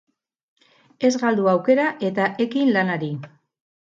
Ez 1.09 1.11
galdu 1.23 1.45
aukera, 1.53 1.85
eta 2.11 2.25
ekin 2.47 2.73
lanari! 2.79 3.13